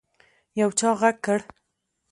يو 0.59 0.69
چا 0.79 0.89
غږ 0.99 1.15
کړ. 1.25 1.39